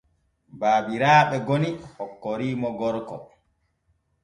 [0.59, 3.15] Babiraaɓe goni hokkoriimo gorko.